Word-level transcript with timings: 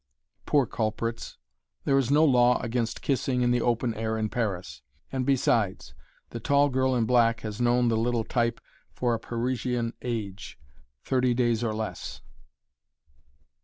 Poor 0.47 0.65
culprits! 0.65 1.37
There 1.85 1.95
is 1.95 2.09
no 2.09 2.25
law 2.25 2.59
against 2.63 3.03
kissing 3.03 3.43
in 3.43 3.51
the 3.51 3.61
open 3.61 3.93
air 3.93 4.17
in 4.17 4.29
Paris, 4.29 4.81
and 5.11 5.27
besides, 5.27 5.93
the 6.31 6.39
tall 6.39 6.69
girl 6.69 6.95
in 6.95 7.05
black 7.05 7.41
has 7.41 7.61
known 7.61 7.87
the 7.87 7.97
little 7.97 8.23
"type" 8.23 8.59
for 8.95 9.13
a 9.13 9.19
Parisienne 9.19 9.93
age 10.01 10.57
thirty 11.03 11.35
days 11.35 11.63
or 11.63 11.71
less. 11.75 12.21